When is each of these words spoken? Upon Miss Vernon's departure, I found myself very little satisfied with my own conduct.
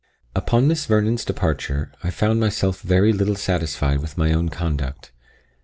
Upon 0.35 0.67
Miss 0.67 0.87
Vernon's 0.87 1.23
departure, 1.23 1.91
I 2.03 2.09
found 2.09 2.39
myself 2.39 2.81
very 2.81 3.13
little 3.13 3.35
satisfied 3.35 3.99
with 3.99 4.17
my 4.17 4.33
own 4.33 4.49
conduct. 4.49 5.11